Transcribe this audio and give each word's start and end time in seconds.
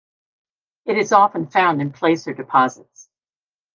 It 0.87 0.97
is 0.97 1.11
often 1.11 1.45
found 1.45 1.79
in 1.79 1.91
placer 1.93 2.33
deposits. 2.33 3.07